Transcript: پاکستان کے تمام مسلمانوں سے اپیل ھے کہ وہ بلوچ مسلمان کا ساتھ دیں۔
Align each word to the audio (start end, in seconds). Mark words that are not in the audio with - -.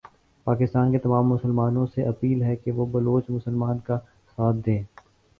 پاکستان 0.47 0.91
کے 0.91 0.97
تمام 0.97 1.27
مسلمانوں 1.29 1.85
سے 1.95 2.03
اپیل 2.03 2.41
ھے 2.43 2.55
کہ 2.55 2.71
وہ 2.71 2.85
بلوچ 2.85 3.29
مسلمان 3.29 3.79
کا 3.79 3.99
ساتھ 4.37 4.57
دیں۔ 4.65 4.81